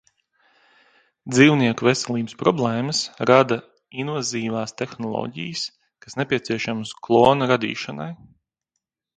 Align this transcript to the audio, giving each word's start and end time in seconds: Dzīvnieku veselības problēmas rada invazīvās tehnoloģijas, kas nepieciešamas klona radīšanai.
Dzīvnieku 1.33 1.85
veselības 1.87 2.37
problēmas 2.39 3.01
rada 3.31 3.59
invazīvās 4.05 4.75
tehnoloģijas, 4.83 5.67
kas 6.07 6.19
nepieciešamas 6.23 6.99
klona 7.09 7.53
radīšanai. 7.55 8.13